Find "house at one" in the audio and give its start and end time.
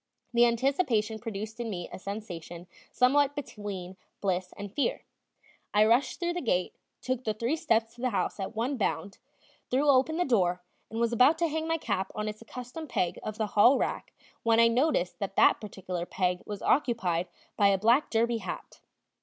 8.09-8.77